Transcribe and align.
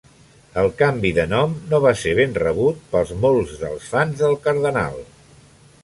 El 0.59 0.69
canvi 0.77 1.11
de 1.17 1.25
nom 1.33 1.53
no 1.73 1.81
va 1.85 1.91
ser 2.05 2.15
ben 2.21 2.33
rebut 2.45 2.81
per 2.95 3.05
molts 3.27 3.55
dels 3.67 3.95
fans 3.95 4.25
del 4.25 4.39
cardenal. 4.49 5.01